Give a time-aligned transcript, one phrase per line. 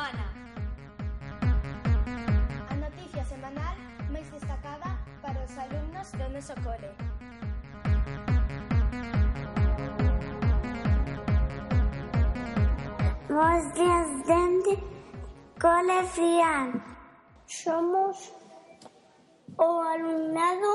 [0.00, 0.24] semana.
[2.70, 3.76] A noticia semanal
[4.10, 4.90] máis destacada
[5.22, 6.90] para os alumnos do noso cole.
[13.28, 14.74] Bos días dende
[15.60, 16.68] Cole Frián.
[17.46, 18.32] Somos
[19.58, 20.72] o alumnado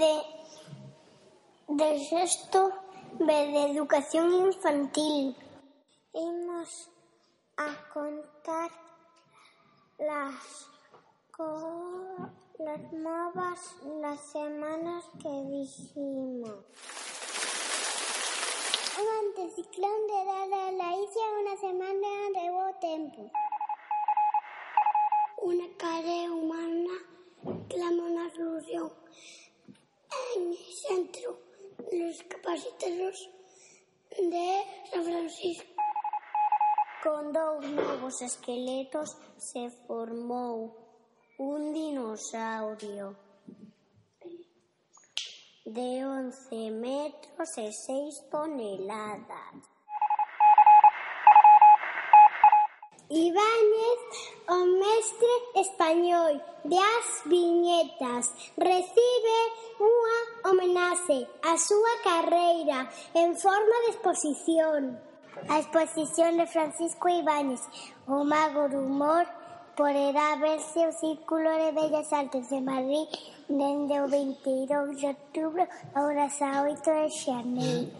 [0.00, 0.14] de
[1.68, 2.72] de sexto
[3.18, 5.36] B de educación infantil.
[6.14, 6.92] Imos
[7.56, 8.70] a contar
[9.98, 10.68] las
[12.58, 16.64] las novas las semanas que dijimos.
[19.00, 23.30] Un anticiclón de dar la isla una semana de buen tiempo.
[25.38, 26.94] Una calle humana
[27.68, 28.92] clama una solución
[30.36, 31.38] en el centro
[31.90, 33.30] de los capaciteros
[34.10, 35.81] de San Francisco.
[37.02, 40.70] Con dous novos esqueletos se formou
[41.36, 43.16] un dinosaurio
[45.66, 49.58] de 11 metros e 6 toneladas.
[53.10, 54.00] Ibáñez,
[54.48, 59.38] o mestre español de as viñetas, recibe
[59.82, 62.86] unha homenaxe á súa carreira
[63.18, 65.11] en forma de exposición.
[65.48, 67.60] A exposición de Francisco Ibáñez,
[68.06, 69.26] o mago do humor,
[69.76, 73.08] poderá verse o Círculo de Bellas Artes de Madrid
[73.48, 75.64] dende o 22 de outubro
[75.96, 77.92] horas a 8 de xaneiro.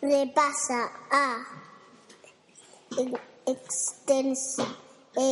[0.00, 0.80] Repasa
[1.10, 1.28] a
[3.46, 4.66] extensa
[5.16, 5.30] e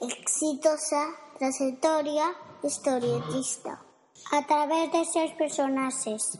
[0.00, 1.02] exitosa
[1.38, 3.78] trayectoria historietista
[4.32, 6.38] a través de seus personaxes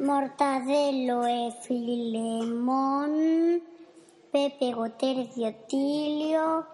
[0.00, 3.12] Mortadelo e Filemón,
[4.32, 6.66] Pepe Gotercio Tilio,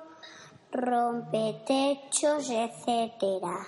[0.73, 3.59] rompetechos, etcétera.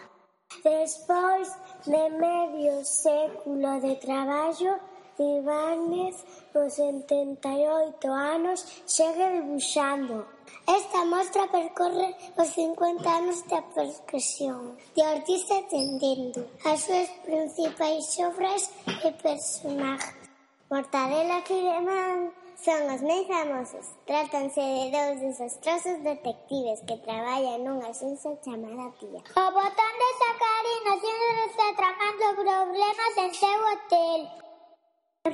[0.62, 1.48] Despois
[1.84, 4.78] de medio século de traballo,
[5.18, 6.16] Ibáñez,
[6.52, 10.26] cos 78 anos, segue debuxando.
[10.66, 18.70] Esta mostra percorre os 50 anos da percusión de artista atendendo as súas principais obras
[19.04, 20.14] e personajes.
[20.70, 23.86] Mortadela Filemón son os máis famosos.
[24.08, 29.20] Trátanse de dous desastrosos detectives que traballan nunha xenxa chamada Tía.
[29.20, 34.20] O botón de Sacarina sempre está tramando problemas en seu hotel.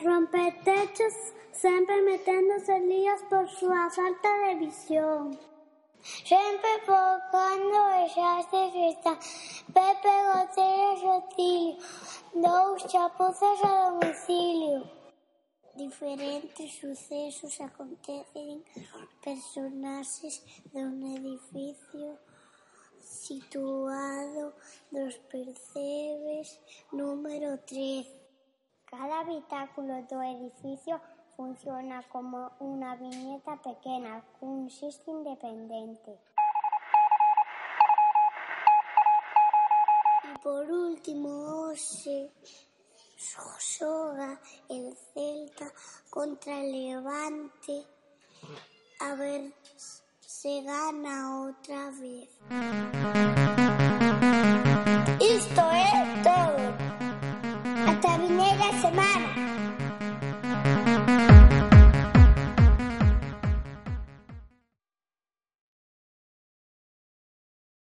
[0.02, 1.14] Rompetechos
[1.60, 5.38] sempre meténdose líos por súa falta de visión.
[6.24, 8.40] Sempre focando e xa.
[9.76, 11.76] Pepe Goteras Otilio,
[12.32, 14.88] dous chapuzas a domicilio.
[15.76, 18.64] Diferentes sucesos acontecen
[19.20, 20.34] personaxes
[20.72, 22.16] dun edificio
[22.96, 24.54] situado
[24.90, 26.58] nos percebes
[26.90, 28.08] número 3.
[28.90, 30.96] Cada habitáculo do edificio
[31.40, 36.12] funciona como unha viñeta pequena cun xesto independente.
[40.28, 41.32] E por último,
[41.64, 42.28] hoxe
[43.72, 44.36] xoga
[44.68, 45.68] el Celta
[46.12, 47.76] contra el Levante
[49.00, 49.42] a ver
[50.20, 51.69] se gana vez.